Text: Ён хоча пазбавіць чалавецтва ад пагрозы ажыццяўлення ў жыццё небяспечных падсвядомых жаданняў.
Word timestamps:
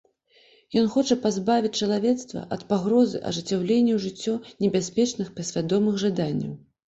Ён 0.79 0.85
хоча 0.93 1.15
пазбавіць 1.25 1.71
чалавецтва 1.87 2.41
ад 2.55 2.63
пагрозы 2.71 3.21
ажыццяўлення 3.31 3.93
ў 3.97 4.01
жыццё 4.07 4.33
небяспечных 4.67 5.27
падсвядомых 5.39 6.01
жаданняў. 6.05 6.53